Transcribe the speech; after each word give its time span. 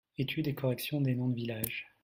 Etude 0.17 0.47
et 0.47 0.55
correction 0.55 0.99
des 0.99 1.13
noms 1.13 1.29
de 1.29 1.35
villages. 1.35 1.85